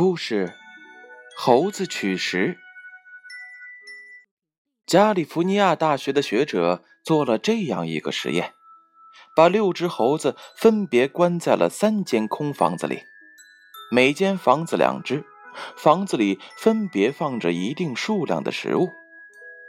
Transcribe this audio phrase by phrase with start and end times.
[0.00, 0.54] 故事：
[1.36, 2.56] 猴子取食。
[4.86, 8.54] 加利福尼亚大学的学者做了这样一个实验，
[9.34, 13.02] 把六只猴子分别关在了三间空房子里，
[13.90, 15.24] 每间房子两只，
[15.76, 18.90] 房子里分别放着一定数量的食物，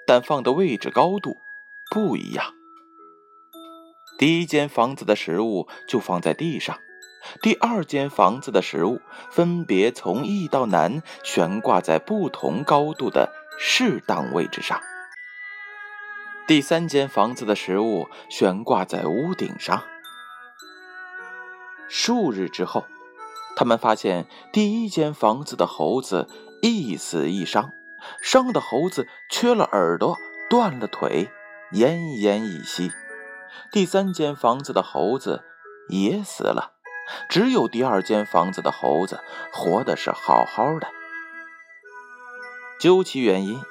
[0.06, 1.38] 但放的位置高度
[1.90, 2.54] 不一样。
[4.20, 6.80] 第一间房子的食物就放在地上。
[7.42, 14.80] 第二间房子的食物分别从易到难悬挂在不同高度的适当位置上。
[16.48, 19.84] 第三间房子的食物悬挂在屋顶上。
[21.88, 22.86] 数日之后，
[23.56, 26.28] 他们发现第一间房子的猴子
[26.62, 27.70] 一死一伤，
[28.24, 30.16] 伤的猴子缺了耳朵，
[30.50, 31.30] 断了腿，
[31.74, 32.92] 奄奄一息。
[33.72, 35.44] 第三间房子的猴子
[35.90, 36.79] 也死了。
[37.28, 39.20] 只有第二间房子的猴子
[39.52, 40.88] 活的是好好的。
[42.80, 43.62] 究其原因，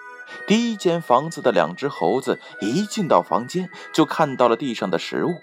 [0.47, 5.37] 第一间房子的两只猴子一进到房间就看到了地上的食物，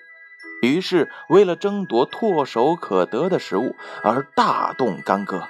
[0.61, 5.47] 于是为了争夺唾手可得的食物而大动干戈，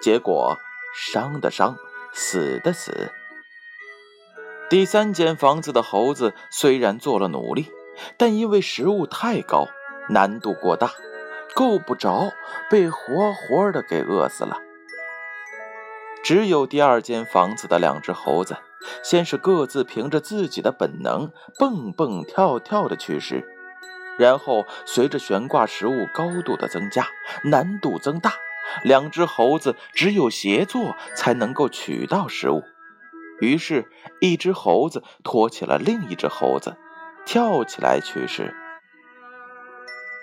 [0.00, 0.56] 结果
[0.94, 1.76] 伤的伤，
[2.12, 3.12] 死的死。
[4.70, 7.70] 第三间房子的猴子虽然做了努力，
[8.16, 9.68] 但因为食物太高，
[10.08, 10.92] 难度过大。
[11.54, 12.32] 够不着，
[12.70, 14.58] 被活活的给饿死了。
[16.22, 18.58] 只有第二间房子的两只猴子，
[19.02, 23.46] 先是各自凭着自己的本能蹦蹦跳跳的取食，
[24.18, 27.06] 然后随着悬挂食物高度的增加，
[27.44, 28.34] 难度增大，
[28.84, 32.62] 两只猴子只有协作才能够取到食物。
[33.40, 33.90] 于是，
[34.20, 36.76] 一只猴子托起了另一只猴子，
[37.24, 38.54] 跳起来取食。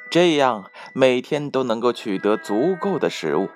[0.10, 3.52] 这样每天都能够取得足够的食物，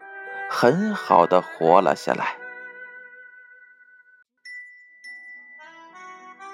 [0.48, 2.38] 很好的活了下来。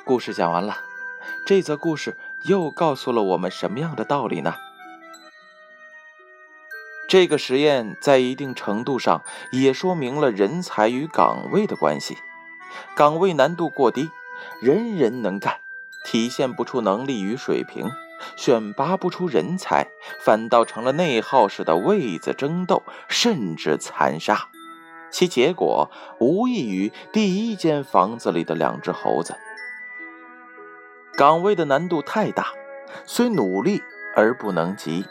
[0.06, 0.78] 故事讲完了，
[1.46, 2.16] 这则故事
[2.46, 4.56] 又告诉了我们什么样的道理呢？
[7.10, 9.22] 这个实验在一定程度上
[9.52, 12.16] 也说明了人才与岗位的关系。
[12.96, 14.10] 岗位难度过低，
[14.62, 15.60] 人人能干，
[16.06, 17.92] 体现不出能力与水平。
[18.36, 19.88] 选拔不出人才，
[20.24, 24.48] 反倒成了内耗式的位子争斗，甚至残杀。
[25.10, 25.90] 其结果
[26.20, 29.36] 无异于第一间房子里的两只猴子。
[31.16, 32.48] 岗位的难度太大，
[33.06, 33.82] 虽努力
[34.16, 35.06] 而不能及，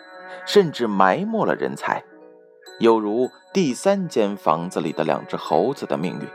[0.44, 2.04] 甚至埋没了人才，
[2.78, 6.28] 有如第三间房子里的两只猴子的命运。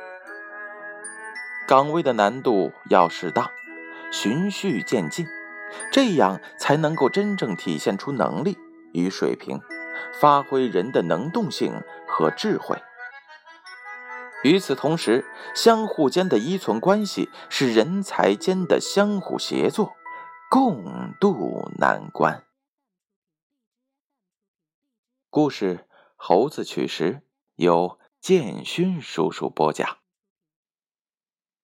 [1.68, 3.50] 岗位的难度要适当，
[4.12, 5.26] 循序渐进。
[5.92, 8.58] 这样才能够真正体现出能力
[8.94, 9.59] 与水平，
[10.20, 12.78] 发挥人的能动性和智慧。
[14.44, 15.24] 与此同时，
[15.54, 19.94] 相互间的依存关系是人才间的相互协作，
[20.50, 22.44] 共度难关。
[25.30, 25.78] 故事
[26.16, 27.14] 《猴子取食》
[27.56, 30.00] 由建勋叔叔播讲。